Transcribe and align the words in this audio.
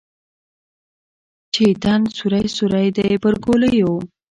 چې 1.53 1.61
یې 1.69 1.73
تن 1.83 2.01
سوری 2.17 2.45
سوری 2.55 2.87
دی 2.95 3.09
پر 3.23 3.33
ګولیو 3.43 3.91